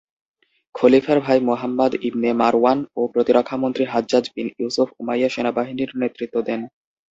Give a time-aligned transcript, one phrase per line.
[0.75, 6.61] খলিফার ভাই Muhammad ibn Marwan ও প্রতিরক্ষা মন্ত্রী হাজ্জাজ বিন ইউসুফ উমাইয়া সেনাবাহিনীর নেতৃত্ব দেন।